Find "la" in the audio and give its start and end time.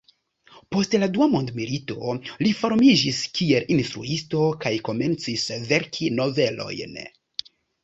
1.01-1.09